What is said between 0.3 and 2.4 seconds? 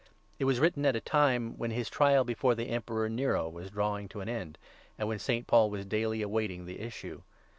It was written at a time when his trial